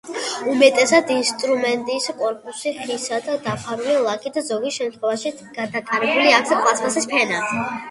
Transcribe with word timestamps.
უმეტესად 0.51 1.11
ინსტრუმენტის 1.15 2.07
კორპუსი 2.21 2.73
ხისაა 2.79 3.21
და 3.27 3.37
დაფარულია 3.49 3.99
ლაქით, 4.09 4.41
ზოგ 4.49 4.67
შემთხვევაში 4.81 5.35
გადაკრული 5.61 6.35
აქვს 6.41 6.59
პლასტმასის 6.65 7.11
ფენა. 7.17 7.47